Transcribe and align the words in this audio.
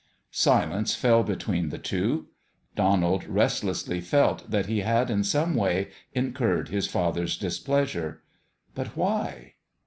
Silence 0.31 0.95
fell 0.95 1.21
between 1.21 1.69
the 1.69 1.77
two. 1.77 2.29
Bonald 2.75 3.23
rest 3.27 3.61
lessly 3.61 4.01
felt 4.01 4.49
that 4.49 4.65
he 4.65 4.79
had 4.79 5.11
in 5.11 5.23
some 5.23 5.53
way 5.53 5.89
incurred 6.13 6.69
his 6.69 6.87
father's 6.87 7.37
displeasure. 7.37 8.23
But 8.73 8.97
why 8.97 9.53